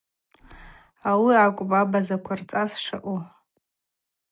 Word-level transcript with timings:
Ауи 1.09 1.33
акӏвпӏ 1.45 1.73
абазаква 1.81 2.33
рцӏас 2.39 2.71
шаъу. 2.83 3.19